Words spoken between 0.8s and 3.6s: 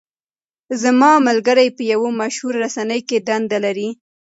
زما ملګری په یوه مشهوره رسنۍ کې دنده